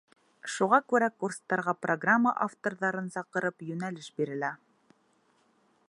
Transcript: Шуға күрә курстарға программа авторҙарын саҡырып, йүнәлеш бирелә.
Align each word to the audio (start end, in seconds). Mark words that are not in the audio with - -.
Шуға 0.51 0.77
күрә 0.93 1.09
курстарға 1.23 1.75
программа 1.87 2.33
авторҙарын 2.47 3.13
саҡырып, 3.17 3.65
йүнәлеш 3.69 4.09
бирелә. 4.23 4.53